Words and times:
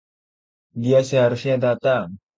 Dia 0.85 1.03
seharusnya 1.05 1.57
datang. 1.65 2.05